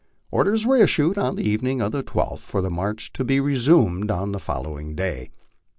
Orders 0.31 0.65
were 0.65 0.77
issued 0.77 1.19
on 1.19 1.35
the 1.35 1.47
evening 1.47 1.79
of 1.79 1.91
the 1.91 2.01
12th 2.03 2.39
for 2.39 2.59
the 2.63 2.71
march 2.71 3.13
to 3.13 3.23
be 3.23 3.39
resumed 3.39 4.09
en 4.09 4.31
the 4.31 4.39
following 4.39 4.95
day. 4.95 5.29